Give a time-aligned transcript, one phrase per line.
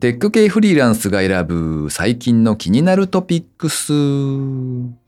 [0.00, 3.92] テック系フリーランスが選ぶ最近の気になるトピックス。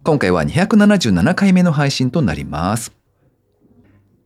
[0.02, 2.92] 今回は277回目の配信となります。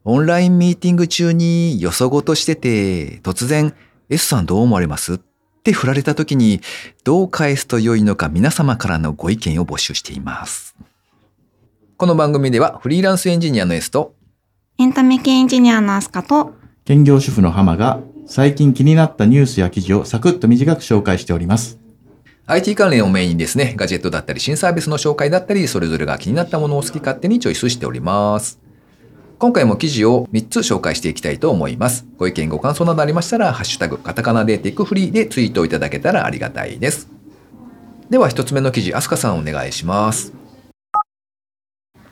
[0.04, 3.74] オンラインミーティング中によそごとしてて、突然、
[4.08, 5.16] S さんどう思われます？
[5.16, 5.20] っ
[5.62, 6.62] て振られた時に、
[7.04, 10.74] どう返すと良いのか皆様からのご意見を募集しています。
[11.98, 14.14] この番組ではフリーランスエンジニアの S と、
[14.78, 16.54] エンタメ系エンジニアのアスカと、
[16.86, 21.78] 兼業主婦の浜が最近気になったニュースや記事をサクッと短く紹介しております。
[22.46, 28.60] IT 関連をメインにですね、ガジェットだったり新サービスの紹介だったり、それぞれが気になったものを好き勝手にチョイスしております。
[29.38, 32.06] 今回も記事を3つ紹介していきたいと思います。
[32.16, 37.08] ご意見ご感想などありましたら、ハッシュタグ、カタカナでテックフリーでツイートいただけたらありがたいです。
[38.10, 40.32] では1つ目の記事、アスカさんお願いします。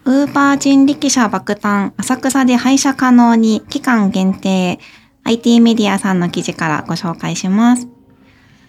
[0.04, 4.80] ウーバー人力車爆誕、浅草で配車可能に期間限定、
[5.24, 7.88] IT メディアさんの記事からご紹介します。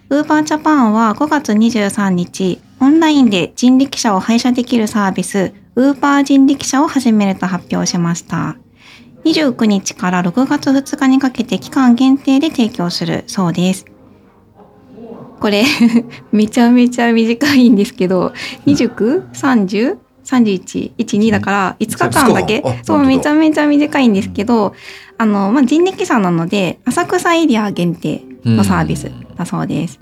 [0.09, 8.57] ウーバージャパンは5月23日、オンラインで人力車を配車できるサービス、ウーバー人力車を始めると発表しました。
[9.25, 13.85] 29日から6月2日にかけて期間限定で提供するそうです。
[15.39, 15.63] これ、
[16.31, 18.33] めちゃめちゃ短いんですけど、
[18.65, 22.61] 29、30、31、1、2だから5日間だけ？
[22.83, 24.73] そうめちゃめちゃ短いんですけど、
[25.23, 29.97] あの、まあ、人力車なので、浅草エリア限定のサービスだそうです。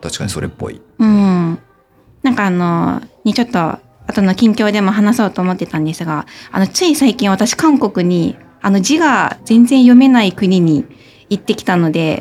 [0.00, 0.82] 確かにそれっぽい。
[0.98, 1.58] うん。
[2.22, 10.86] なんかあの、にちょっと、後の近況でも話そうと思ってたんですが、あの、つい最近私韓国に、あの字が全然読めない国に
[11.30, 12.20] 行ってきたので、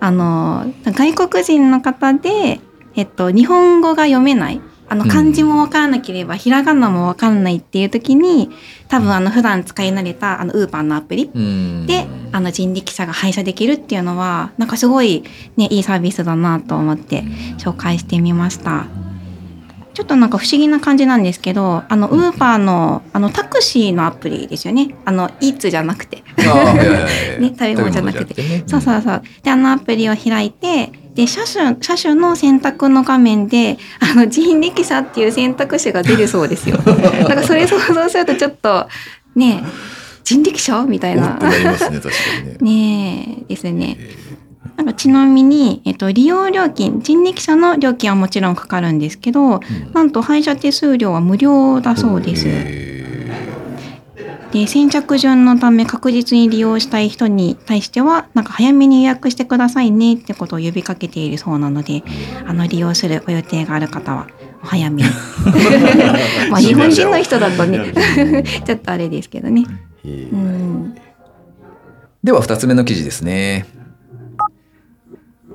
[0.00, 2.60] あの、外国人の方で、
[2.94, 4.60] えっと、日本語が読めない。
[4.88, 8.50] あの、うん漢字もわからなければ、ひらがなもわからないっていう時に、
[8.88, 15.24] 多分あの、普段使い慣れた、あの、ウーパーのアプリうんで、あの、人力車が配車できるっていうのは、なんかすごい、
[15.56, 17.22] ね、いいサービスだなと思って
[17.58, 18.86] 紹介してみました。
[19.94, 24.96] ちょっとなんか不思議な感じなんですけど、あの、ウーパーの、あの、タクシーのアプリですよね。
[25.04, 26.24] あの、イーツじゃなくて。
[27.38, 29.22] ね食べ物じゃなくてそうそうそう。
[29.42, 36.76] で、あのアプリを開いて、で、車種、車種の選択の画面で、あの、人力車っていう選択肢が出るそうですよ。
[36.82, 38.88] だからそれ想像するとちょっと、
[39.36, 39.68] ねえ、
[40.24, 40.84] 人力車？
[40.84, 41.38] みたいな
[41.78, 42.10] すね、確か
[42.60, 43.44] にね。
[43.48, 43.96] ですね。
[44.76, 49.60] なんかちなみに、えっと、利用料金、人力車の料金はもちろんかかるんですけど、
[49.92, 53.03] なんと配車手数料は無料だそうです。
[54.54, 62.04] で先着順のため確実に利用したい人に対してはなんか早めに予約してくださいねってことを呼びかけているそうなので
[62.46, 64.28] あの利用するご予定がある方は
[64.62, 65.08] お早めに。
[66.52, 67.92] まあ日本人の人だとね
[68.64, 69.66] ちょっとあれですけどね。
[70.04, 70.94] うん。
[72.22, 73.66] では2つ目の記事ですね。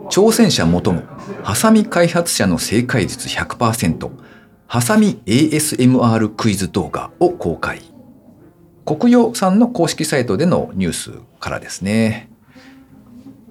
[0.09, 1.05] 挑戦者求む、
[1.43, 4.09] ハサミ開発者の正解率100%、
[4.67, 7.88] ハサミ ASMR クイズ動画を公開。
[8.97, 12.27] 国用さんの公式サイトでのニュースからですね。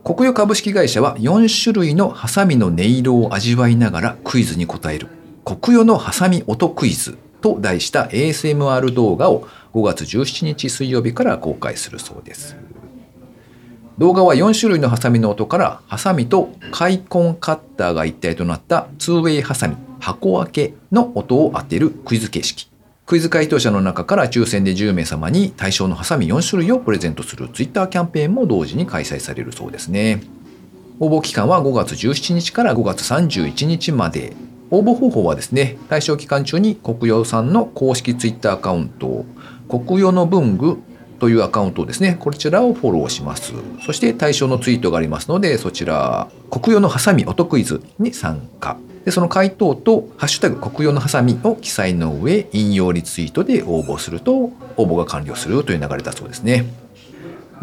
[0.03, 5.07] 国用株式会社は4種類のハサミの音色を味わいながらクイズに答える
[5.45, 12.57] 国用のハサミ音クイズと題した ASMR 動画を5月17日水曜日から公開するそうです。
[13.97, 22.78] 動画は4種類のハサミの音からハサミとカイコンカッターが一体となった 2way ハサミ箱開けの音を当てるクイズ形式。
[23.09, 30.21] クイズ回答者の中から抽選で10名様に対象のハサミ4種類をプレゼントするツイッターキャンペーンも同時に開催されるそうですね。
[31.01, 34.35] 応募期間は5月17日から5月31日まで。
[34.71, 39.25] 応募方法はですね、対象期間中に国用さんの公式ツイッターアカウント、
[39.71, 40.77] 国用の文具
[41.19, 43.55] というアカウントをですね、こちらをフォローします。
[43.87, 48.77] そして対象のツイートがありますので、そちら、国用のハサミ音クイズに参加。
[49.09, 56.67] で、その回答と、ハッシュタグ国用のハサミを記載の上、引用リツイートで応募すると、応募が完了するという流れだそうですね。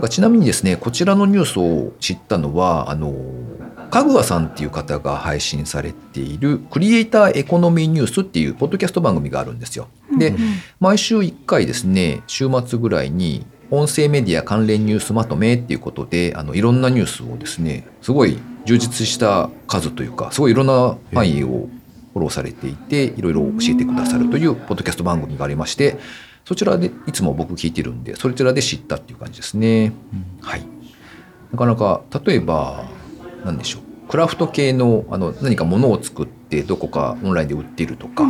[0.10, 3.14] ちなみにですね、こちらのニュースを知ったのは、あの、
[3.92, 9.88] かぐわさんっていう方が配信されているクリエイターエコノミーニュースっていうポッドキャスト番組があるんですよ。
[10.18, 10.34] で、
[10.80, 21.70] 毎週1回ですね、週末ぐらいに音声メディア関連ニュースまとめっていうことで、あのいろんなニュースをですね、すごい充実した数というか、すごいいろんな範囲を
[22.14, 25.97] フォローされていて、いろいろ教えてくださるというポッドキャスト番組がありまして、
[26.46, 29.94] そちらでいつも僕聞いてるんで、そちらで知ったっていう感じですね。
[30.41, 30.64] はい。
[31.52, 32.85] なかなか、例えば、
[33.44, 33.82] 何でしょう。
[34.09, 38.26] クラフト系のあの何か物を作ってどこかオンラインで売っているとか、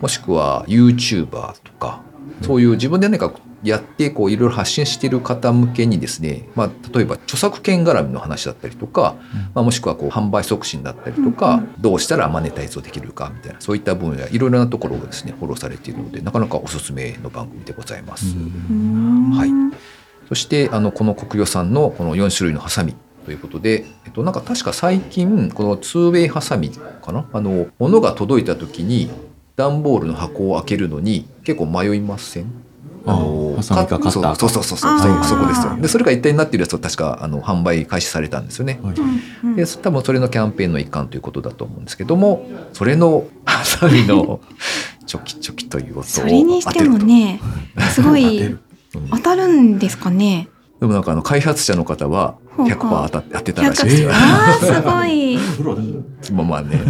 [0.00, 1.28] もしくは YouTuber
[1.62, 2.00] とか、
[2.42, 3.32] そういう自分で何か
[3.62, 9.16] やってこういろいろ発信している方向けにですね、まあ、例えば著作権絡みの話だったりとか、
[9.54, 18.26] まあ、もしくはこう販売促進だったりとか、どうしたらマネタイズをできるかみたいなそういった分野いろいろなところをですねフォローされているのでなかなかおすすめの番組でございます。
[18.26, 19.50] はい。
[20.28, 22.94] そしてあのこの国予さんのこの4種類のハサミ
[23.24, 27.28] ということで、えっと、なんか確か最近この 2way ハサミかな？
[27.32, 29.10] あの物が届いた時に
[29.56, 32.46] 段ボールの箱を開けるのに結構迷いません？
[33.08, 35.76] あーハサミかかそうそうそうそうそうそこですよ。
[35.80, 38.80] でそれが一体になっているやつを確かあの販売開始されたんですよね。
[38.82, 38.94] はい。
[39.44, 44.40] うんで多分それのキャンペーンの一環ということだと思うんですけどもそれの ハサミの
[45.06, 47.06] チョキチョキという音をそれにしても当てる。
[47.06, 47.40] ね
[47.92, 48.56] すご当てい
[49.12, 50.48] 当たるんですかね。
[50.80, 52.78] でもなんかあの開発者の方はほうほう。
[52.78, 54.10] 100%当たって当てたらしいですよ。
[54.12, 55.38] あーすごい。
[56.34, 56.80] まあまあね。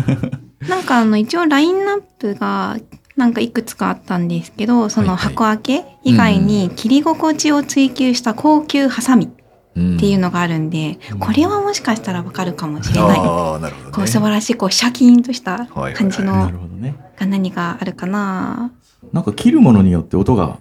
[0.69, 2.77] なんかあの一応ラインナップが
[3.17, 9.29] なんかいくつかあったんですけどその箱開け以外に切り心地を追求した高級ハサミっ
[9.77, 13.19] っていうのがあるんで、これはもしかしたらわかるかもしれない。
[13.19, 13.93] ああなるほど、ね。
[13.95, 16.97] こう素晴らしいこうシャキーンとしたはい感じなのるほどね。
[17.19, 18.73] が何があるかな。
[19.13, 20.59] なんか切るものによって音が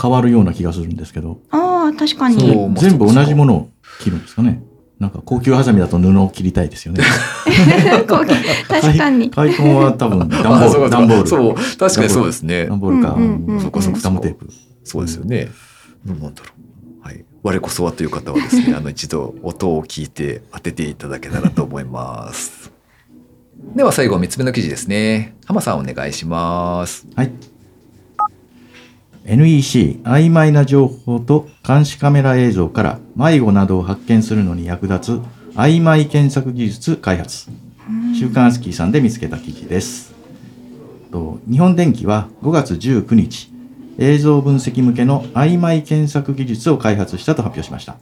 [0.00, 2.56] 変わるような気がするんですけど、ああ確かに。
[2.68, 3.70] まあ全部同じものを
[4.00, 4.60] 切るんですかね。
[4.98, 7.04] なんか高級ハサミだと布を切りたいですよね。
[8.06, 9.30] 確かに。
[9.30, 11.28] 開墾は多分段ボール、あそうか段ボール。
[11.28, 12.78] そう確かにそうですね段。
[12.78, 14.48] ボールか、そこそこガムテープ。
[14.84, 15.48] そうですよね。
[16.06, 16.50] どうなんだろ
[17.02, 17.06] う。
[17.06, 17.24] はい。
[17.42, 22.72] 我こそはという方はですね、 あの一度音を聞いて当てていただけたらと思います。
[23.74, 25.34] では最後三つ目の記事ですね。
[25.44, 27.06] 浜さんお願いします。
[27.14, 27.32] はい。
[29.28, 37.48] NEC、曖昧な情報と監視カメラ映像から迷子などを発見するのに役立つ曖昧検索技術開発。
[38.16, 40.14] 週刊アスキーさんで見つけた記事です。
[41.50, 43.50] 日本電機は5月19日、
[43.98, 47.96] 映像分析向けの曖昧検索技術を開発したと発表しました。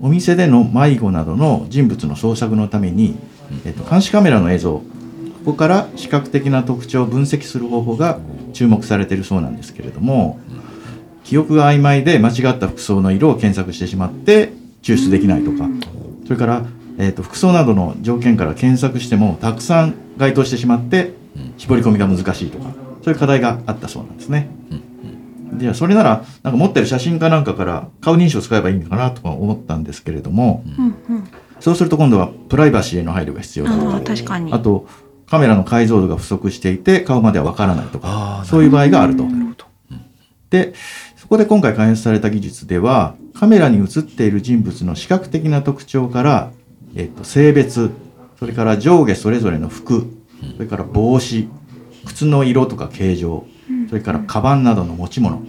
[0.00, 3.16] お店での迷子などの人物の捜索のために、
[3.64, 4.82] えっと、監視カメラの映像、こ
[5.44, 8.20] こから視覚的な特徴を分析する方法が
[8.52, 10.38] 注目されているそうなんですけれども、
[11.28, 15.68] 記憶が曖昧で間違った服装の色を検索してしまって抽出できないとか、
[16.24, 16.64] それから、
[16.96, 21.12] えー、と服装などの条件から検索してもたくさん該当してしまって
[21.58, 22.72] 絞り込みが難しいとか
[23.02, 24.48] そういう課題があったそうなんですね。
[25.58, 31.28] じゃあそれならなんか持ってる写真かなんかから顔認証を使えばいいのかなとか思ったんですけれどもうんうん。
[31.60, 34.50] そうすると今度はプライバシーへの配慮が必要だとか確かに。
[34.50, 34.86] あと
[35.26, 39.24] カメラの解像度が不足していて顔まではわからないとかそういう場合があると。
[39.24, 39.68] なるほど。
[40.50, 46.52] で、そこで今回開発された技術では、カメラに映っている人物の視覚的な特徴から、
[46.96, 47.90] えっと、性別、
[48.38, 50.06] それから上下それぞれの服、
[50.56, 51.48] それから帽子、
[52.06, 53.44] 靴の色とか形状、
[53.90, 55.42] それからカバンなどの持ち物、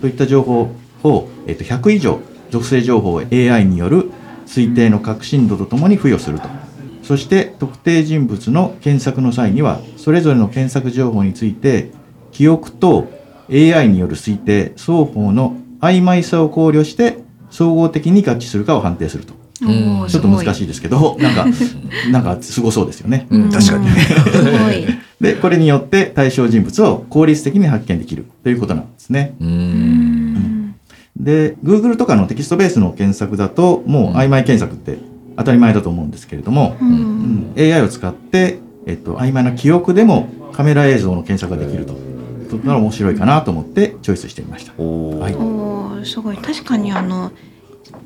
[0.00, 2.20] といった情報を、えっと、100以上、
[2.50, 4.10] 属性情報を AI による
[4.46, 6.48] 推定の革新度とともに付与すると。
[7.02, 11.90] そして特定人物の検索の際には、それぞれの検索情報について、
[12.32, 13.17] 記憶と
[13.50, 17.18] AI による推定双方の曖昧さを考慮して
[17.50, 19.34] 総合的に合致するかを判定すると。
[19.58, 20.64] ちょっと難しい。
[20.64, 21.46] いですけど、なんか、
[22.12, 23.26] なんかすごそうですよね。
[23.30, 23.90] うん、確かにね。
[23.92, 24.86] すごい。
[25.20, 29.34] で、これによって対象人物を効率的に発見できるということなんですね。
[31.16, 34.98] で、Google とかのテキストベースの検索だと、もう曖昧検索って
[35.36, 42.07] 当たり前だと思うんですけれども、ううんん AI を使って、えっと、曖昧な記憶でもカメラ映像の検索ができると。
[42.48, 44.72] というのが面白いかなと思ってチョイスしてみました。
[44.78, 45.18] おー。
[45.18, 45.34] はい。
[45.34, 46.36] おーすごい。
[46.36, 47.32] 確かにあの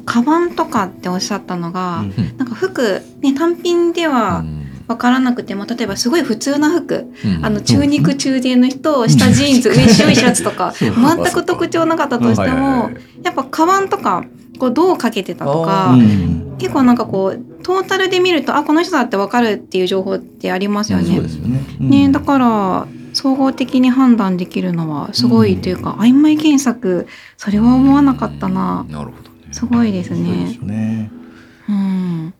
[0.04, 4.44] カバンとかっておっしゃったのが、うんなんか服ね単品では
[4.88, 7.44] 分からなくても例えばすごい普通な服、うん。
[7.44, 10.92] あの中肉中背の人下ジーンズ上白いシャツとか 全
[11.32, 12.94] く特徴なかったとしてもはい
[13.24, 14.24] やっぱカバンとか
[14.58, 16.56] こうどうかけてたとあかうん。
[16.58, 21.20] 結構なんかこうトータルで見るとあこの人だって分かるっていう情報ってありますよね。
[21.20, 21.28] ね。
[21.80, 21.90] うん。
[21.90, 29.52] ねだから総合的に判断できるのはすごいというか、曖昧検索それは思わなかったな、なるほどね。
[29.52, 31.10] すごいですそうね。
[31.68, 32.34] うん、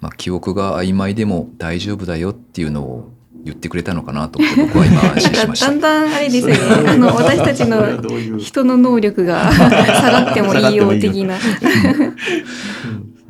[0.00, 3.10] まあ、記憶が曖昧でも大丈夫だよっていうのを
[3.44, 5.66] 言ってくれたのかなと僕は今安心しました。
[5.66, 5.80] だん。
[5.80, 6.90] だんあれですよね。
[6.90, 11.36] あの私たちの人の能力が下がってもいいよ的な。
[11.40, 11.48] そ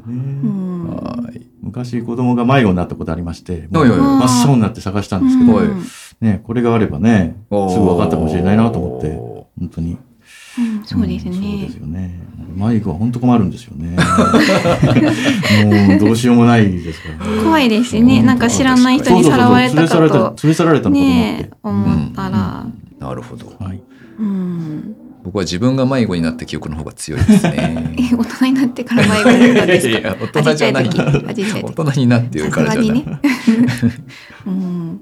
[0.07, 0.58] うんはい
[1.69, 5.61] 昔子供が迷子になったことありまして、真っ青になって探したんですけど、
[6.21, 9.93] ね、これがあればね、すぐ分かったかもしれないなと思って、お本当に。
[9.93, 9.99] うん
[10.85, 11.77] そうですんそうでねす。
[11.77, 12.21] よね。
[12.57, 13.97] 迷子は本当困るんですよね。
[15.89, 17.43] もうどうしようもないですからね。
[17.45, 18.23] 怖いですね。
[18.23, 21.51] なんか知らない人にさらわれたかと連れ去られた連れ去られたのかと思ってね。
[21.63, 22.67] 思ったら、
[22.99, 23.47] なるほど。
[23.65, 23.81] はい。
[24.19, 24.97] うん、
[25.29, 27.93] 僕は自分が迷子になった記憶の方が強いですね。
[28.01, 29.91] え大人になってから迷子になったんですか？
[29.91, 30.89] いやいや大人じゃない。
[30.89, 33.05] 大時人になってるからじゃない、ね。
[34.47, 35.01] うん。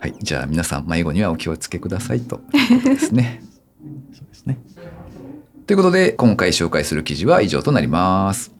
[0.00, 3.40] はい、じゃあ皆さん迷子にはお気をつけくださいということですね。
[4.12, 4.58] そうですね。
[5.68, 8.50] ということで今回紹介する記事は以上となります。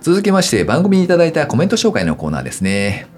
[0.00, 3.08] 続きまして番組にいただいたコメント紹介のコーナーですね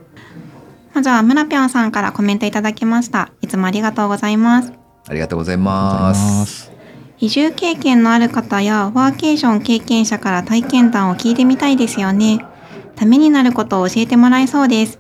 [1.01, 4.75] まずは村ぴょんさんからコメントいただきましたいつもありがとうございます
[5.09, 6.15] ありがとうございまま
[6.45, 6.73] すす。
[7.21, 12.45] 移住経験のある方やワーケーション経験者から体験談を聞いてみたいですよね。
[12.97, 14.99] ためになることを教えてもらえそうです。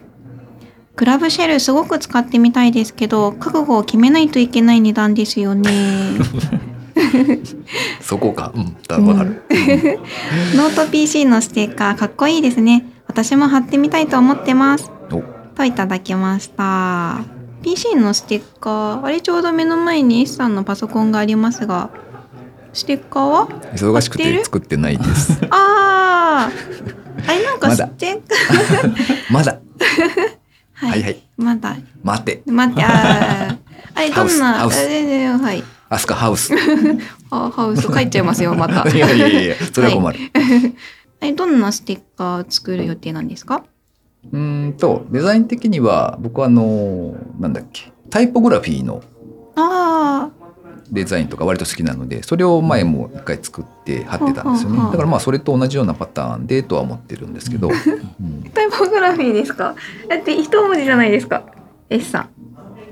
[0.96, 5.70] クラブシェルすごく使ってみたいですけど、覚悟を決めないといけない値段ですよね。
[8.00, 9.42] そこかうんだわかる、
[10.56, 12.86] ノート PC のステッカーかっこいいですね。
[13.06, 14.99] 私も貼ってみたいと思ってます。
[15.60, 17.20] おといただきました。
[17.62, 21.90] PC のステッカー、あれちょうど目の前に S さんのパソコンがありますが、
[22.72, 25.32] ステッカーは忙しくて作ってないです。
[25.52, 26.50] ああ、
[27.28, 29.58] あれなんかステッカー、 まだ。
[30.72, 31.22] ははいはい。
[31.36, 31.76] まだ。
[32.02, 32.42] 待って。
[32.46, 33.56] 待って、あー。
[33.96, 36.54] あれどんな、あれではい、アスカハウス。
[36.54, 36.56] い
[37.28, 37.82] ハハウス。
[37.82, 38.88] 書いちゃいますよまた。
[38.96, 40.18] やいやいやいやそれは困る、
[41.20, 43.62] あれどんなステッカー作る予定なんですか？
[44.32, 49.02] うーんとデザイン的には僕はあのなんだっけタイポグラフィーの
[49.56, 50.30] あ
[50.90, 59.76] デザインとか割と好きなのでそれを前も一回作って貼ってたんですよねだからまあそれと同じようなパターンでとは思ってるんですけど、うんあ、タイポグラフィーですか？
[60.08, 61.44] だって一文字じゃないですか。
[61.88, 62.30] S さん、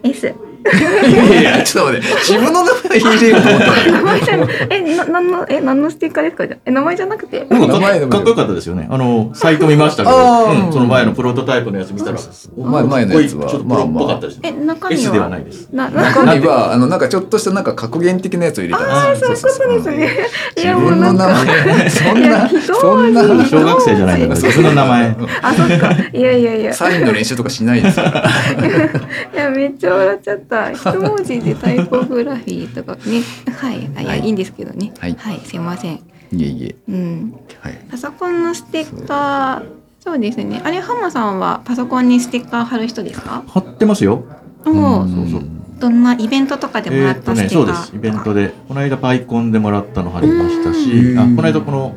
[0.04, 0.32] S。
[0.58, 2.16] いやいやちょっと待って。
[2.18, 7.46] 自分の名前入れようと思った名前じゃなえななんのえ何のステッカーですかじゃあえ名前じゃなくて？
[7.48, 8.86] 名前かっこよかったですよね。
[8.90, 10.66] あの、サイト見ましたけあど、ー。
[10.66, 10.72] うん。
[10.72, 12.18] その前のプロトタイプのやつ見たら、
[12.56, 13.48] 前前のやつは。
[13.48, 15.12] ちょっとプまあロっぽかまあったですえ中身は？
[15.12, 15.68] ではないです。
[15.72, 16.72] なな中身は？
[16.72, 19.36] あのなんかちょっとしたなんか格言的なやつを入れたんですよ。
[19.36, 20.06] そういうことですね。
[20.06, 20.08] い
[20.56, 21.52] 自やもう分の名なんか。
[21.66, 22.48] 前そんいやな。
[22.48, 24.28] そんな小学生じゃないか。
[24.28, 25.16] ら、 自分の名前。
[25.42, 25.92] あ、そっか。
[26.12, 26.72] いやいやいや。
[26.74, 28.02] サインの練習とかしないですか？
[28.10, 28.30] ら
[29.34, 30.47] いや、めっちゃ笑っちゃった。
[30.74, 33.22] 一文字でタイポグラフィーとかね。
[33.54, 33.90] はい。
[33.96, 34.92] あいや、はいいいんですけどね。
[34.98, 35.94] はいすいません。
[35.94, 36.00] い
[36.42, 37.34] えいえうん。
[37.60, 39.78] はいパソコンのステッカー。
[40.00, 40.60] そうですね。
[40.64, 43.42] あれ、ハマさんはパソコンにステッカー貼る人ですか？
[43.46, 44.24] 貼ってますよ。
[44.64, 45.48] もう、んそうそう
[45.80, 47.48] どんなイベントとかでもらったステッカー。
[47.52, 47.92] そうです。
[47.94, 51.94] イベントで、この間パイコンでもらったの貼りましたしう、んあ、この間この、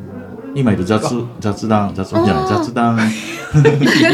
[0.54, 1.02] 今いる雑、
[1.40, 2.96] 雑談、雑談じゃない、雑談。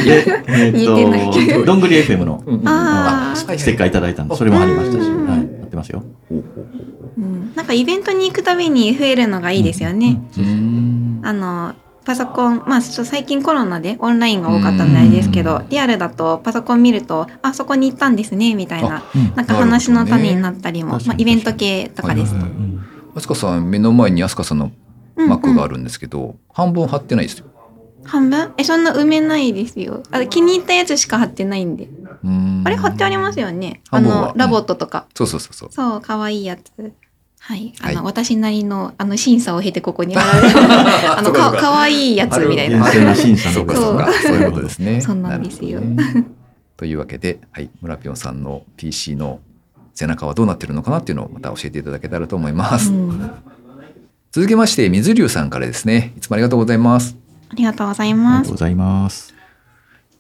[0.05, 5.27] で、えっと、どんぐり FM のうんうんステッカーいただいたんで、それも貼りましたし、うん。
[5.27, 6.03] はい、貼ってますよ。
[6.31, 6.35] う
[7.21, 7.53] ん。
[7.55, 10.21] なんかイベントに行くたびに増えるのがいいですよね。
[11.23, 19.33] あのパソコンまあ最近コロナでオンラインが多かったんであれですけどリアルだとパソコン見るとあそこに行ったんですねみたいなあうん。
[19.37, 22.69] なんか話の種になったりも、まあ、イベント系とかですと、はいうん
[23.15, 24.71] あすかさん目の前にあすかさんの
[25.19, 25.31] うんうん。
[25.31, 27.47] マックがあるんですけど、半分貼ってないですよ。
[28.05, 28.55] 半分？
[28.57, 30.03] えそんな埋めないですよ。
[30.11, 31.89] あ気に入ったやつしか貼ってないんで。
[32.65, 33.83] あれ貼ってありますよね。
[33.91, 35.69] あのラボットとか、そうそうそうそう。
[35.73, 36.93] そう可愛いやつ。
[37.41, 37.73] はい。
[37.81, 38.05] あの、はい。
[38.05, 43.15] 私なりのあの審査を経てここに あのか可愛いやつみたいな。
[43.15, 43.85] 審査そうかそう。
[43.85, 44.13] そうか。
[44.13, 45.01] そういうことですね。
[45.03, 45.81] そうなんですよ。
[45.81, 46.27] ね。
[46.77, 49.41] というわけで、はい、村ぴょんさんの PC の
[49.95, 53.31] 背中はどうなってるのかなっていうのをまた教えていただけたらと思います、うん
[54.31, 56.13] 続きまして水流さんからですね。
[56.19, 57.17] いつもありがとうございます。
[57.51, 59.35] ありがとうございありますがとうございます。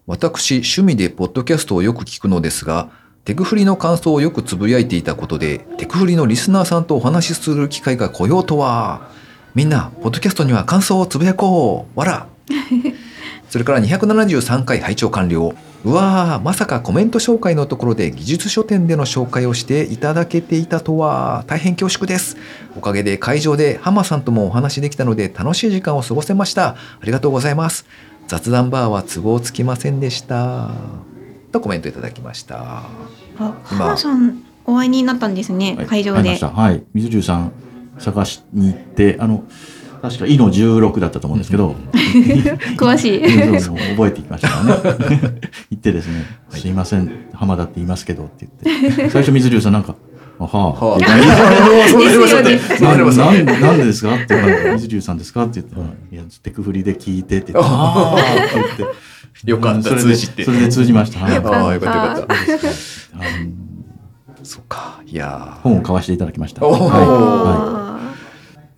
[0.07, 2.88] 私趣味でポッドキャストをよく聞くのですが
[3.27, 9.11] テクフリの感想をよくつぶやいていたことでテクフリのリスナーさんとお話しする機会が来ようとは。
[9.55, 11.99] みんなポッドキャストには感想をつぶやこう。
[11.99, 12.29] わら。
[13.50, 21.44] それから273回拝聴完了うわーまさかコメント紹介のところで技術書店での紹介をしていただけていたとは。
[21.47, 22.37] 大変恐縮です。
[22.76, 26.70] おかげで会場でハマさんともお話できたので楽しい時間を過ごせました。
[26.70, 27.87] ありがとうございます。
[28.26, 30.70] 雑談バーは都合つきませんでした。
[31.52, 32.82] とコメントいただきました。
[33.38, 33.85] あ、今。
[33.87, 35.87] 浜さんお会いになったんですね、はい。
[35.87, 36.16] 会場で。
[36.16, 36.40] わかりまし。
[36.40, 36.50] た。
[36.50, 36.82] はい。
[36.92, 37.52] 水流さん
[37.99, 39.44] 探しに行って、あの、
[40.00, 41.75] 確か、イの16だったと思うんですけど、
[42.76, 43.49] 詳しい。
[43.52, 45.40] うんそうそう覚えていきましたからね。
[45.71, 49.95] 行ってですね、すいません、浜田って言いますけどって言って、最初水流さんなんか、
[50.40, 50.99] あはあ、はあ。
[52.43, 52.61] ね。
[52.81, 57.52] なんなんなんでですかって言ったら、水流さんですかって言ったら、いや、テクフリで聞いてって。
[57.52, 59.97] 言って、ああって言って、よかった。
[59.97, 60.45] 通じて。
[60.45, 61.21] それで通じました。
[61.21, 61.35] はい。
[61.35, 62.52] よかったああよかった。
[62.52, 64.45] よかった。
[64.45, 65.61] そっかいやー。
[65.62, 66.64] 本を買わせていただきました。
[66.64, 66.81] はい。
[66.81, 67.88] はあ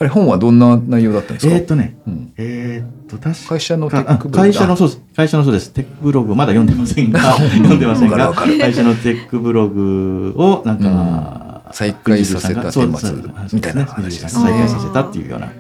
[0.01, 2.33] あれ本はどんな内容だったんですか、い、えーっとね、うん。
[2.39, 5.03] えーっと確か会社のテッあクブログ会社のそうです。
[5.15, 5.73] 会社のそうです。
[5.73, 13.13] テックブログまだ読んでませんが 読んでませんが会社のテックブログをなんか、再開させた顛末
[13.53, 14.43] みたいな話ですね。
[14.43, 15.53] 再開させたっていうような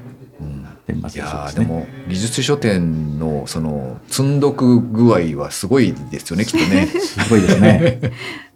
[0.87, 6.87] 顛い末やでも技術書店のその積んどく具合はすごいですよねきっとね。
[6.87, 8.00] すごいですね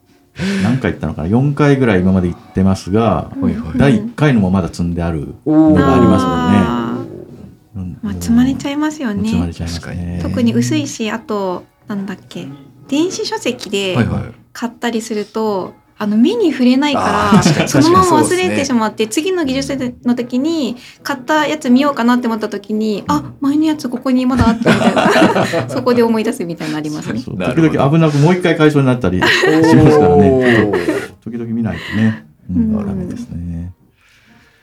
[0.62, 3.30] 何回行ったのかな？4回ぐらい今まで行ってますが、
[3.76, 6.18] 第1回のもまだ積んであるのがありま
[7.74, 7.94] すもんね。
[8.02, 12.46] まあ積まれちゃいますよ積まねれちゃいます確かね特に薄いしあとなんだっけ
[12.86, 14.22] 電子書籍ではいはい。
[14.52, 17.68] 買ったりすると、あの目に触れないあから に。
[17.68, 25.68] そのまま忘れてしまって、次の技術の時に買ったやつ見ようかなって思った時にあ前のやつここにまだあったみたいな。
[25.70, 27.20] そこで思い出すみたいなのありますね。
[27.20, 27.68] そうなるほど。
[27.68, 29.24] 時々危なくもう一回買いそうになったり し
[29.76, 30.72] ますからね。
[31.22, 33.72] 時々見ないとね、うんですね。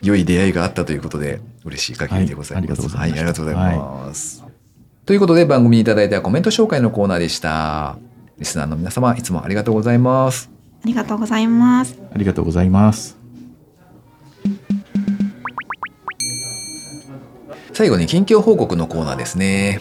[0.01, 2.95] 良い出会いがあったということで嬉しい限りでございます。
[2.95, 4.43] はいありがとうございましたはいありがとうございます。
[5.05, 7.97] ということで番組にいただいたコメント紹介のコーナーでした。
[8.37, 10.50] リスナーの皆様いつもありがとうございます。
[10.83, 11.99] ありがとうございます。
[12.13, 13.17] ありがとうございます
[17.73, 19.79] 最後に近況報告のコーナーですね。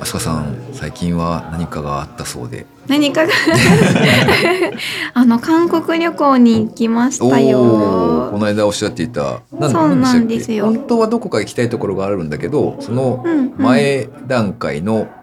[0.00, 2.64] あすかさん最近は何かがあったそうで。
[2.88, 3.32] 何かが？
[5.14, 8.38] あの韓国旅行に行きましたおおーこよ。
[8.38, 15.19] の間おっしゃっていたそうなんですよ本当はどこか行きたいところがあるんだけどそのうんうん前段階のああって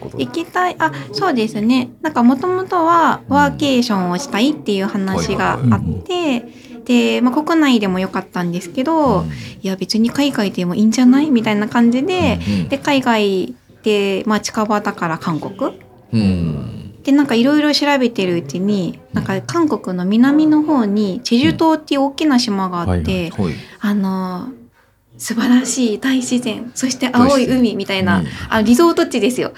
[0.00, 0.76] こと、行きたい。
[0.78, 1.90] あそうですね。
[2.02, 6.44] なんかもともとはワーケーションをしたいっていう話があって、
[6.84, 9.24] で、まあ、国内でもよかったんですけど、
[9.62, 11.30] いや別に海外でもいいんじゃない？
[11.30, 15.78] みたいな感じで、うんで海外で、まあ、近場だから韓国？
[16.12, 17.02] うん。
[17.02, 23.32] でなんかいろいろ調べてるうちになんか韓国の南の方にチェジュ島っていう大きな島があって、
[23.80, 24.48] あの
[25.18, 28.26] 素晴らしい大自然そして青い海みたいな、うん。
[28.48, 29.52] あリゾート地ですよ。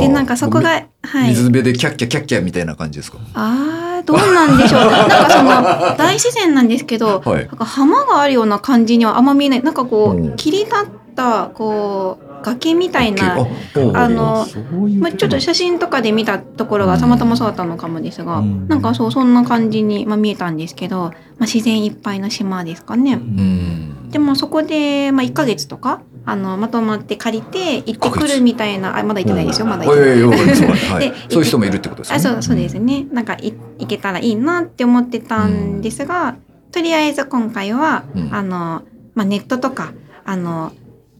[0.00, 1.28] でなんかそこがはい。
[1.28, 3.18] 水辺でキャッキャキャッキャみたいな感じですか？
[3.34, 4.80] あーどうなんでしょう。
[4.90, 7.46] なんかその大自然なんですけど、はい。
[7.46, 9.62] なんか浜があるような感じにはあんま見えない。
[9.62, 10.36] なんかこう、うん。
[10.36, 13.46] 切り立ったこう崖みたいな、あ
[13.94, 18.68] あのそういうまあ、ちょっと写真とかで見たところがたまたまそうだったのかもですが、うん。
[18.68, 21.12] なんかそうそんな感じに、まあ、見えたんですけど、まあ、
[21.44, 23.14] 自然いっぱいの島ですかね。
[23.14, 30.22] うんでもそこで、まあ、1ヶ月とかあのまとまって借りて行ってくるみたいなあまだ行ってないですよまだ行ってない。
[30.22, 31.10] はい。
[31.10, 32.16] でそういう人もいるってことですね。
[32.16, 33.08] あそうそうですね。
[33.10, 36.36] なんかい行けたらいいなって思ってたんですが、
[36.70, 38.28] とりあえず今回は、うん。
[38.32, 38.82] あの
[39.16, 40.70] まあ、ネットとかあの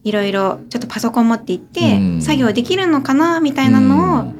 [0.05, 2.21] いろいろちょっとパソコン持って行って、うん。
[2.21, 4.33] 作業できるのかなみたいなのを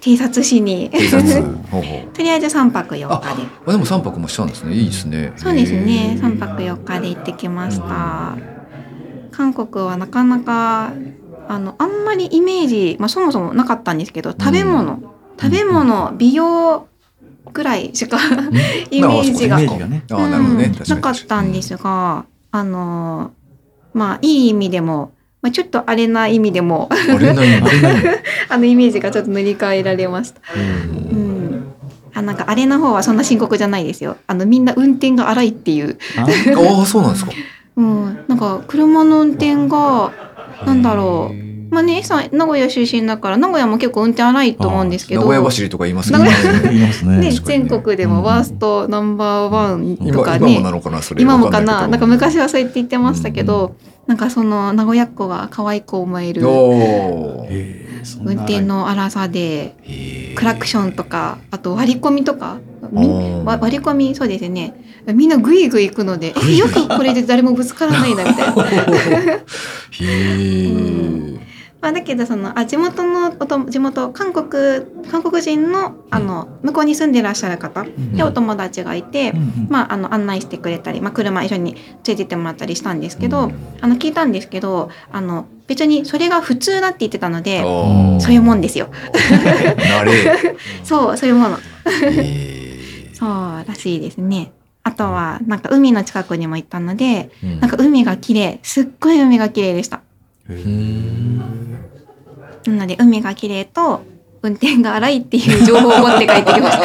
[0.00, 1.42] 偵察しに、偵察。
[1.70, 2.10] ほうほう。
[2.12, 3.42] とりあえず3泊4日で。
[3.66, 4.74] あでも三泊もしたんですね。
[4.74, 5.32] いいですね。
[5.36, 6.16] そうですね。
[6.16, 6.20] へー。
[6.20, 8.36] 3泊4日で行ってきました。
[9.32, 10.92] 韓国はなかなか
[11.48, 15.00] あのあんまりイメージ、まあ、そもそもなかったんですけど食べ物、
[15.40, 16.86] 食べ物美容
[17.52, 18.18] ぐらいしか
[18.90, 19.58] イメージが。
[19.58, 23.32] なかったんですが、あの
[23.94, 26.88] まあいい意味でも、まあ、ちょっとあれな意味でも
[28.48, 30.40] あのイメージがちょっと塗り替えられました。
[30.54, 31.64] うんうん、
[32.12, 34.16] あなんかあれの方はそんな深刻じゃないですよ。
[34.26, 37.30] あのみんな運転が荒いっていう、あああそうなんですか。
[37.76, 40.12] うん、なんか車の運転が
[40.66, 41.47] なんだろう。
[41.70, 45.20] まあね、さ名古屋出身だから名古屋も結構運転荒いと思うんですけど。
[45.20, 46.18] 名古屋走りとか言いますね。
[47.20, 47.30] ね。
[47.30, 50.52] 全国でもワーストナンバーワンと今かね。
[50.52, 51.22] 今もなのかなそれ。
[51.22, 51.86] 今もかな。
[51.86, 53.76] なんか昔はそう言って言ってましたけど、
[54.06, 59.74] なんかその名古屋っ子が可愛く思える運転の荒さで
[60.34, 64.74] クラクションとかあと割り込みとか割り込みそうですね。
[65.06, 68.64] みんなグイグイ行くのでえよくこれで誰もぶつからないなみたいな。
[68.64, 69.40] へ
[70.00, 71.47] え。
[71.80, 79.32] まあ、だけどそのあ地元のおと地元韓国韓国人のあの向こうに住んでらっしゃる方でお友達がいて、
[79.68, 88.88] まあ、あの案内してくれたり、まあ、車一緒に連れてってもらったりしたんですけど、あの聞いたんですけどあの別にそれが普通だって言ってたのであそういうもんですよ。
[90.82, 91.58] そうそういうもの。
[92.02, 94.52] へ そうらしいですね。
[94.82, 100.00] あとはなんか海の近くにも行ったのでーなんか海が綺麗すっごい海が綺麗でした。
[100.48, 100.54] な
[102.72, 104.02] ので海が綺麗と
[104.42, 106.78] 運転が荒いっていう情報を持って帰ってきまし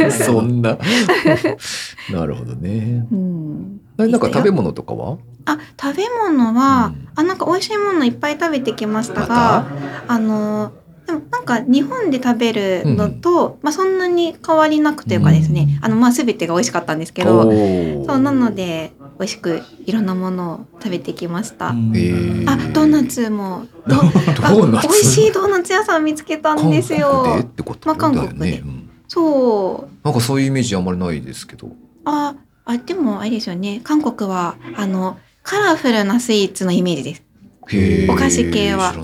[0.00, 0.10] た。
[0.24, 0.78] そんな。
[2.12, 3.06] なるほどね。
[3.12, 3.80] うん。
[3.96, 5.18] なんか食べ物とかは？
[5.44, 7.08] あ食べ物は、うん。
[7.14, 9.66] あなんか美味しいものいっぱい食べてきましたまが、
[10.08, 10.72] あの
[11.06, 17.50] でもなんか日本で食べるのと、まあそんなに変わりなくというかですね、あのまあ全てが美味しかったんですけど、そ
[18.14, 21.68] うなので美味しくいろんなものを食べてきました。
[21.68, 24.86] あ、ドーナツもド ドーナツ？
[24.88, 27.22] あ美味しいドーナツ屋さん見つけたんです韓よ。
[27.24, 30.06] 国でってことまあ韓国でだよね、うんそう。
[30.06, 31.68] なんかそういうイメージあんまりないですけど。
[32.06, 33.82] あ、あでもあれですよね。
[33.84, 37.22] 韓国はあのカラフルなスイーツのイメージです。
[38.08, 38.94] お菓子系は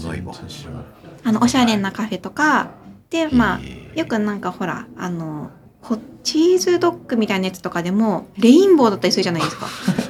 [1.25, 2.71] あのおしゃれなカフェとか
[3.11, 3.61] でまあ
[3.99, 5.51] よくなんかほらあの
[5.83, 9.67] ホチーズドッグみたいなやつとかでもレインボーだったりするじゃないですか。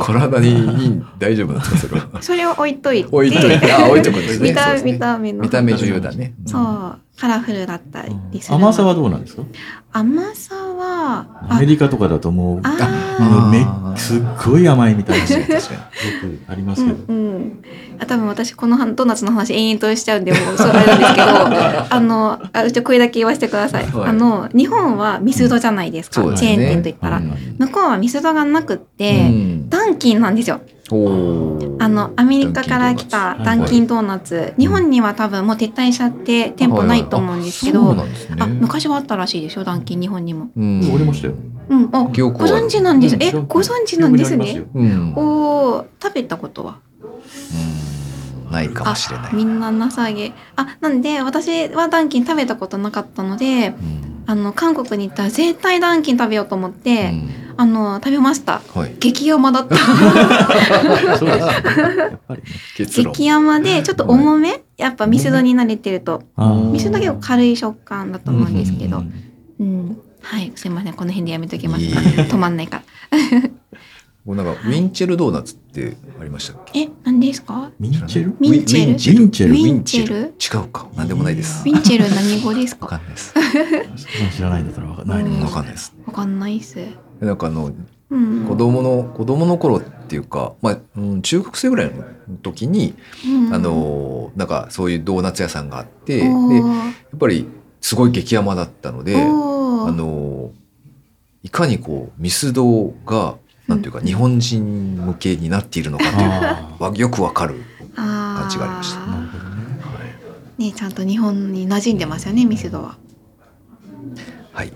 [0.00, 2.08] 体にいい大丈夫なんですかそれは。
[2.22, 3.08] それを置いといて。
[3.12, 4.54] 置いといて、あ置いとく見
[5.48, 6.34] た目重要だね。
[6.46, 8.54] そうカラフルだったりする。
[8.56, 9.42] 甘さはどうなんですか？
[9.92, 13.64] 甘さはアメリカとかだともうあめ
[13.98, 17.62] すっごい甘いみたいなよ確かに確かく ありまうすけど、んうん、
[17.98, 21.26] あ多分私このドーナツの話延々としちゃうんでもうそうあれなんですけど
[21.88, 24.10] あのあうちこれだけ言わせてください、はい。
[24.10, 26.56] あの日本はミスドじゃないですか、そうですね。
[26.56, 27.56] チェーン店と言ったら、うん。
[27.58, 28.84] 向こうはミスドがなくっに。
[28.98, 29.70] て、うん。
[29.70, 37.96] ダンキンなんですよあのアメリカから来たダンキンドーナツ、日本には多分もう撤退しちゃって店舗ないと思うんですけど。
[38.38, 40.50] あ昔はあったらしいですよダンキン日本にも。
[40.56, 40.90] うん。
[40.94, 41.34] 俺もしたよ。
[41.68, 44.64] うん、あご存知なんです、えうんご存知なんですね？
[45.16, 46.78] おー食べたことは？
[48.44, 48.52] うん。
[48.52, 49.34] ないかもしれない。
[49.34, 57.46] みんななさげあなんで私はダンキン食べたことなかったのでうんあの韓国に行ったら絶対ダンキン食べようと思って、うん。
[57.58, 58.60] あの食べました。
[58.74, 58.94] はい。
[58.98, 59.76] 激甘だった。
[62.76, 66.22] 激甘でちょっと重めやっぱミスドに慣れてると。
[66.72, 69.12] ミスドだけど軽い食感だと思うんですけど、うん
[69.58, 70.52] うんはい。
[70.56, 70.94] すいません。
[70.94, 71.84] この辺でやめときます。
[71.84, 73.18] 止まんないから
[74.26, 76.80] もうなんかウィンチェルドーナツってありましたっけ？
[76.80, 77.70] え何ですか？
[77.78, 78.34] ミンチェル？
[78.40, 78.90] ミンチェル？
[78.90, 79.54] ウィンチェル？
[79.54, 80.16] ウィンチェル？
[80.16, 80.62] ウィンチェル？
[80.62, 80.88] 違うか。
[80.96, 81.62] なんでもないです。
[81.68, 81.72] ウ。
[81.72, 82.86] ィンチェル何語ですか？
[82.86, 83.34] わかんないです。
[84.36, 85.22] 知らないんだったらわかんない。
[85.22, 85.38] うん。
[85.38, 85.94] ねわかんないです。
[86.04, 86.78] わかんないっす。
[87.20, 87.70] なんかあの
[88.10, 88.46] うん。
[88.48, 92.04] 子供の子供の頃っていうか、まあ、うん中学生ぐらいの
[92.42, 93.54] 時に、うん。
[93.54, 96.32] あのなんかそういうドーナツ屋さんがあって、でや
[97.14, 97.46] っぱり
[97.80, 100.50] すごい激甘だったので、あの
[101.44, 107.62] いかにこうミスドがなんていうか日本人向けになっているのかっていうのあがよくわかる。
[107.96, 109.56] 感じがありましたあなるほどね
[110.58, 112.96] ねちゃんと日本に馴染んでますよねミスドは。
[114.52, 114.72] はい。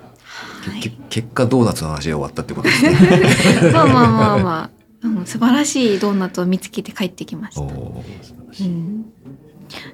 [0.63, 2.93] はいけ結果ドーナツの話が終わったってことですね。
[3.73, 4.71] まあまあまあまあ、
[5.03, 7.63] うん、素晴らしいドーナツを見つけて帰ってきました。
[7.63, 9.07] うん。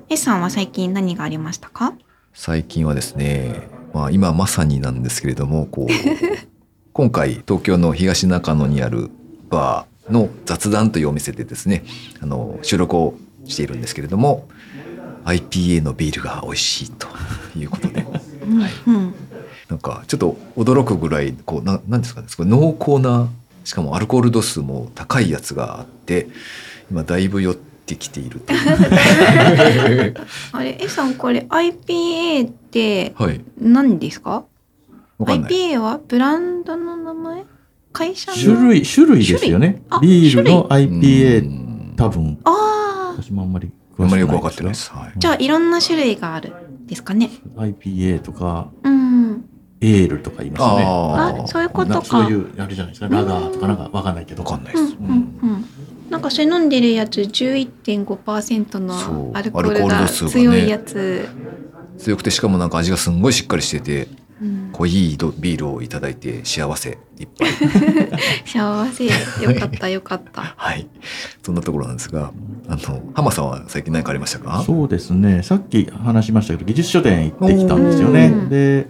[0.09, 1.95] S さんは最近何がありましたか？
[2.35, 5.93] 最近はですね、まあ、今まさになんですけれどもこう
[6.97, 9.11] 今回東京の東中野にある
[9.51, 11.85] バーの雑談というお店でですね
[12.23, 14.49] あの収録をしているんですけれども
[15.27, 17.07] IPA のビールが美味しいと
[17.55, 18.07] いうことで。
[18.47, 18.71] うん、はい。
[18.87, 19.15] うん。
[19.69, 23.29] なんかちょっと驚くぐらいこうななんですかねすごい濃厚な
[23.65, 26.29] しかもアルコール度数も高いやつがあって
[26.91, 30.15] 今だいぶ酔ってきているという。
[30.53, 33.43] あれ S さんこれ IPA ってはい。
[33.61, 34.31] 何ですか？
[34.31, 34.56] わかんない
[35.21, 37.45] IPA はブランドの名前？
[37.93, 38.37] 会社の？
[38.37, 43.23] 種類種類ですよねビールのう IPA ん多分ああ。
[43.23, 44.91] 私もあんまりあんまりよく分か詳してくないです。
[44.93, 47.31] はいじゃあいろんな種類があるんですかね。
[47.57, 48.97] IPA とかうん。
[49.81, 54.97] エールとか言いますよねあーあそういうことかそういうあれじゃないですかラガーとかなんかわかんないけどわかんないです。
[54.99, 55.65] うんうんうん。
[56.11, 61.29] なんかそれ飲んでるやつ11.5%そうのアルコーアルコールルが強いやつ。
[61.99, 64.17] 強くてしかもなんか味がすんごいしっかりしててうん
[64.73, 64.91] 濃い
[65.39, 67.51] ビールをいただいて幸せいっぱい。
[68.45, 69.05] 幸せ。
[69.07, 69.11] よ
[69.59, 70.43] かったよかった。
[70.57, 70.87] はい。
[71.43, 72.33] そんなところなんですが
[72.69, 74.63] あの浜さんは最近何かありましたか？
[74.67, 75.43] そうですね。
[75.43, 78.29] さっき話しましたけど技術書店行ってきたんですよね。
[78.51, 78.87] で、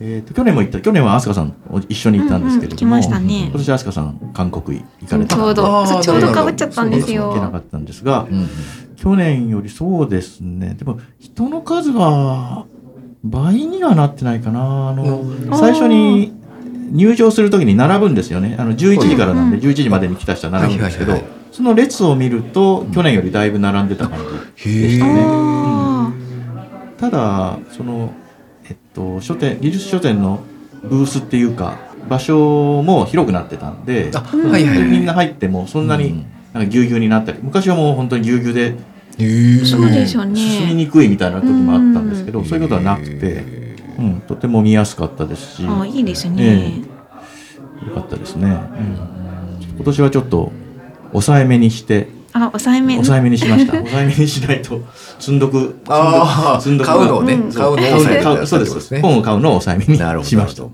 [0.00, 2.98] えーと去年も行った去年は飛鳥さんを一緒に行ったんですけれども、うん。
[2.98, 3.44] うん来ましたね。
[3.48, 7.28] 今年飛鳥さん韓国行かれたちょうどちょうどかぶっちゃったんですよ。
[7.28, 8.48] 行けなかったんですが、うん
[8.96, 10.76] 去年よりそうですね。
[10.78, 12.66] でも人の数は
[13.24, 14.88] 倍にはなってないかな。
[14.88, 15.58] あの、うん。
[15.58, 16.32] 最初に
[16.90, 18.56] 入場する時に並ぶんですよね。
[18.58, 19.62] あの11時からなんでうん。
[19.62, 21.18] 11時までに来た人は並ぶんですけど、
[21.52, 24.18] その列を見ると去年よりだいぶ並んでた感
[24.56, 25.22] じへえしたね。
[25.26, 26.12] あ
[26.98, 28.12] ただその
[28.64, 30.40] えっと書店技術書店の
[30.82, 34.10] ブースっていうか場所も広くなってたんで
[34.90, 38.74] みんな入ってもそんなになんかぎゅうぎゅうになったり昔はもう本当にぎゅうぎゅうで
[39.64, 40.40] そうですよね。
[40.40, 42.44] 進みにくいみたいな時もあったんですけど、うん。
[42.44, 46.82] そういうことはなくて、へうん、とても見やすかったですし、あいいですえね。
[47.86, 49.76] よかったですね、うん。
[49.76, 50.52] 今年はちょっと
[51.10, 53.72] 抑えめにしてあら抑えめ抑えめにしました。
[53.76, 54.80] 抑えめにしないと
[55.18, 56.60] 積んどくあー。
[56.60, 57.52] 積んどく買うのをねうん。
[57.52, 59.00] 買うのを抑えて買うそうですそうです。
[59.02, 60.64] 本を買うのを抑えめにしました。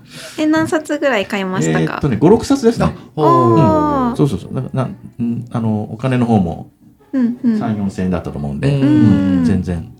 [0.41, 1.79] え何冊ぐらい買いましたか？
[1.79, 2.95] えーっと、ね5、6冊ですね。
[3.15, 4.55] そうそうそう。
[4.55, 6.71] だからなうんあのお金の方も
[7.13, 7.61] うんうん。
[7.61, 9.39] 3、4千円だったと思うんで、うん。
[9.39, 9.91] うん全然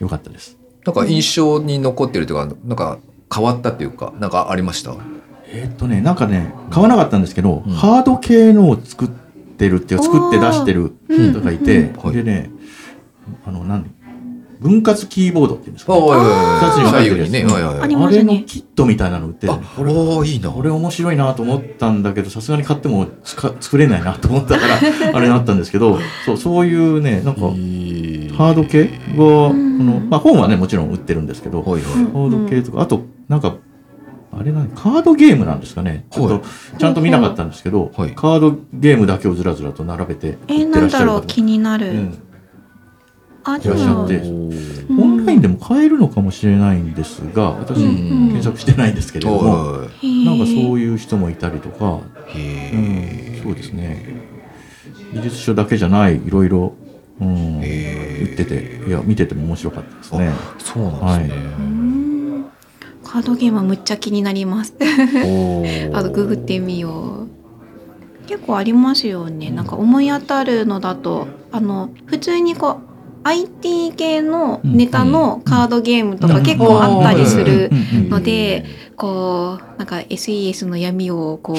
[0.00, 0.56] 良かったです。
[0.84, 2.98] なんか印象に残ってるというかなんか
[3.34, 4.94] 変わったっていうかなんかありました？
[5.52, 7.72] えーっとね、なんかね、買わなかったんですけど、うん。
[7.72, 12.08] ハード系のを作ってるっていう、作って出してる人がいて、うん。
[12.08, 12.50] うんでね、
[13.44, 13.84] あの、何
[14.66, 17.28] 分割キーボードっていうんですか、あはいはい二つに分かれてるやつ。
[17.54, 19.62] あれのキットみたいなの売ってるあの。
[19.62, 20.50] これおーいいな。
[20.50, 24.76] これ面白いなと思ったんだけどさすがに買ってもつか作れないなと思ったから
[25.14, 29.76] あれになったんですけどそうそういうねなんかハード系が、ん。
[29.76, 31.82] あのまあ、本はねもちろん売ってるんですけど、はいはい。
[31.82, 33.56] ハード系とかあとなんか
[34.38, 36.06] あれなんカードゲームなんですかね。
[36.10, 36.46] ちょっはいと
[36.78, 38.14] ちゃんと見なかったんですけど、はい。
[38.14, 42.18] カードゲームだけをずらずらと並べてえー、売ってなんだろうらっしゃる方気になる、うん
[43.52, 44.16] らっしゃもって。
[44.16, 45.00] うん。
[45.00, 52.00] オンラインでも買えるのかもしれないんですが私、うん検索してないんですけれども、はなんかそうういう人もいたりとか、
[52.34, 54.36] うん、そうですね。
[55.12, 56.74] 美術書だけじゃないいろいろ、
[57.20, 60.32] うん、売えってていや見てても面白かったですね。
[60.58, 62.44] そうなんですね、ん。
[63.04, 64.74] カードゲームはむっちゃ気になります。
[65.94, 67.26] あとググってみよ
[68.24, 68.26] う。
[68.26, 69.50] 結構ありますよね。
[69.50, 72.95] なんか思い当たるのだとあの普通にこう
[73.26, 77.70] IT 系のネタのカードゲームとか結構あったりする
[78.08, 78.64] ので
[78.96, 79.86] こうなん。
[79.86, 81.56] か SES の闇をこう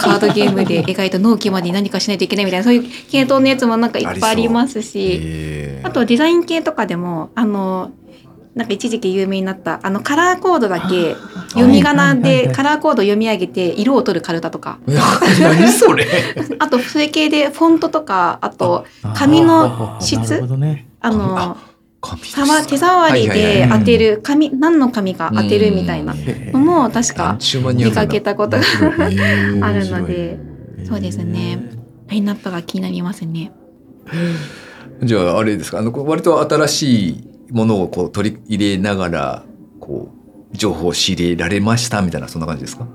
[0.00, 3.90] カードゲームで描いた納期までに何かしないといけないみたいなそういう系統のやつもなん。
[3.90, 5.20] かいっぱいありますし
[5.82, 7.90] あとデザイン系とかでもあの
[8.54, 8.66] なん。
[8.68, 11.14] か一時期有名になったあのカラーコードだけ
[11.50, 16.06] 読み仮名でカラーコードを読み上げて色を取るカルタとか何それ
[16.58, 20.40] あとそれ系でフォントとかあとあ紙の質
[21.00, 21.56] あの
[22.00, 26.14] 紙ですさわ手触りで当てる紙何の紙か当てるみたいな
[26.52, 27.38] のも確か
[27.74, 28.62] 見かけたことが
[29.06, 30.38] あるので
[30.84, 31.58] そうですね。
[32.06, 33.52] ラインナップが気になりますね。
[35.02, 35.78] じゃああれですか？
[35.78, 39.44] あのこう割と新しいものをこう取り入れながら
[39.80, 40.14] こ
[40.52, 42.86] う情報を仕入れられましたみたいなそんな感じですか？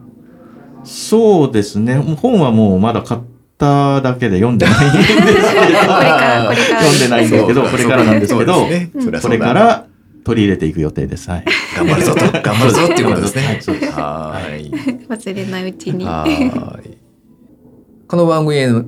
[0.85, 1.95] そうですね。
[1.95, 3.21] 本はもうまだ買っ
[3.63, 9.87] ただけで読んでないんですけどこれからこれから読んでないんですけどこれからなんですけどねこれから
[10.25, 11.29] 取り入れていく予定です。
[11.29, 11.45] はい。
[11.75, 12.21] 頑張るぞと。
[12.21, 13.59] 頑張るぞっていうことですね。
[13.91, 14.71] はい。
[14.71, 16.05] 忘れないうちに。
[16.05, 16.97] はーい。
[18.07, 18.85] この番組への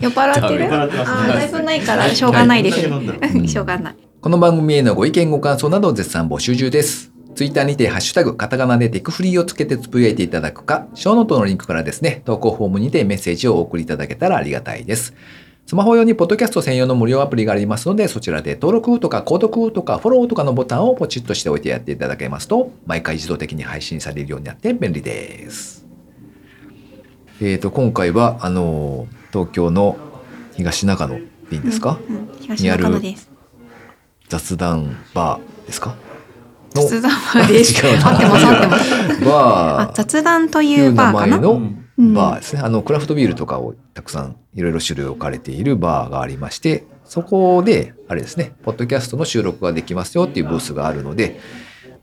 [0.00, 0.72] 酔っ払ってる？
[0.72, 3.96] あーだいぶないからしょうがないです、しょうがない。
[4.22, 7.12] この番組へのご意見ご感想など絶賛募集中です。
[7.38, 15.14] ツイッターにてハッシュタグカタカナでテクフリーをつけてつぶやいていただくか、ショーノートのリンクからですね、投稿フォームにてメッセージをお送りいただけたらありがたいです。
[15.64, 25.86] スマホ用にポッドキャスト専用の無料アプリがありますので、そちらで登録とか購読とかフォローとかのボタンをポチッとしておいてやっていただけますと、毎回自動的に配信されるようになって便利です。
[27.40, 29.96] えーと、今回は、あの、東京の
[30.56, 31.22] 東中野で
[31.52, 33.30] いいんですか、うんうん東中野です
[34.28, 35.94] 雑談バーですか？
[36.74, 39.24] 雑談バーです合ってます合ってます。
[39.24, 39.90] バー。
[39.90, 41.38] あ雑談といいうバーかな？
[41.38, 42.62] バーですね。
[42.62, 51.40] あのクラフトビールとかをたくさんいろいろ種類置かれているバーがありまして、そこであれですね、ポッドキャストの収録ができますよっていうブースがあるので、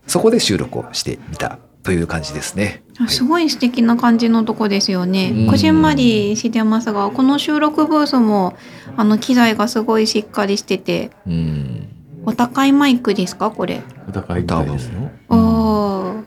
[0.08, 2.84] そこで収録をしてみたという感じですね。
[2.99, 5.47] あすごい素敵な感じのとこですよね、うん。
[5.47, 8.58] こじんまりしてますがこの収録ブースも
[8.97, 11.12] あの機材がすごいしっかりしてて。
[11.25, 11.89] うん。
[12.25, 13.51] お高いマイクですか？
[13.51, 13.81] これ。
[14.07, 15.09] お高いみたいですよ。
[15.29, 16.23] おー。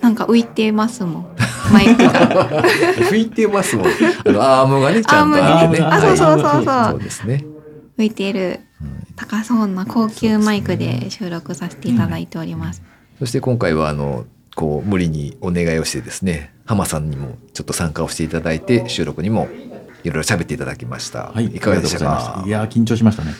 [0.00, 1.26] なんか浮いてますもん。
[1.72, 2.62] マイクが。
[3.10, 3.86] 拭いてますもん。
[3.86, 3.90] あ
[4.30, 5.84] のアームがね、ちゃんとあってね。
[5.84, 6.64] あそうそうそうそう。
[6.90, 7.44] そうですね。
[7.98, 8.60] 浮いてる。
[9.16, 12.82] 高そうな高級マイクで収録させていただいております。
[13.18, 14.24] そして今回はあの
[14.56, 19.48] こう無理にお願いをしてですね浜さんにもちょっと参加をしていただいて収録にも
[20.04, 22.44] いろいろ喋っていただきました、はい、いかがでしたか？
[22.46, 23.32] いやー緊張しましたね。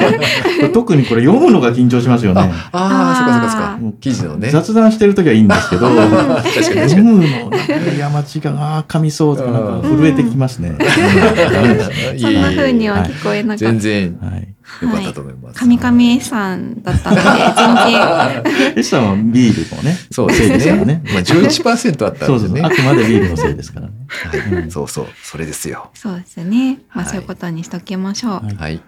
[0.72, 2.40] 特にこれ読むのが緊張しますよね。
[2.40, 7.66] ああーそっかそっかそっかもう記事のね雑談してる時はいいんですけど、 読むの、なんか
[7.98, 10.76] 山地が、ああ、噛みそうとか、なんか震えてきますね。
[12.18, 13.64] そんな風にははい聞こえなかった。
[13.66, 14.48] 全然はい。
[14.82, 21.02] 良かったと思います、カミカミ S さんだったので全然エスさんはビールのね、そうですせいですからね。
[21.06, 22.48] まあ11%あったそうそうそう。
[22.50, 23.92] んでねあくまでビールのせいですからね。
[24.08, 26.80] はいそうそうそれですよそうですね。
[26.92, 28.30] まあはいそういうことにしときましょう。
[28.32, 28.80] はいはい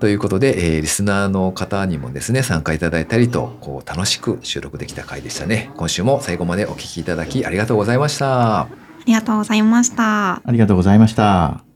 [0.00, 8.68] ということで、えーリスナーの方にもですね参加いただいたりとこう楽しく収録できた回でしたね今週も最後までお聞きいただきありがとうございましたあ
[9.06, 10.42] りがとうございました。
[10.44, 11.69] ありがとうございました。